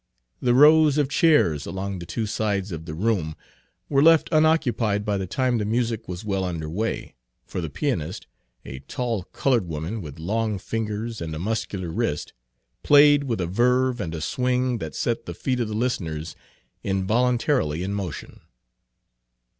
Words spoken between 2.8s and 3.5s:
the room